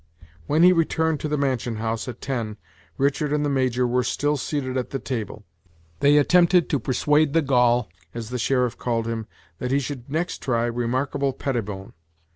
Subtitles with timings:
[0.47, 2.57] When he returned to the mansion house, at ten,
[2.97, 5.45] Richard and the Major were still seated at the table.
[5.99, 9.27] They at tempted to persuade the Gaul, as the sheriff called him,
[9.59, 11.93] that he should next try Remarkable Pettibone.